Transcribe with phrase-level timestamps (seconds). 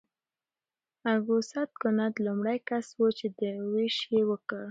[1.13, 4.59] اګوست کنت لومړی کس و چې دا ویش یې وکړ.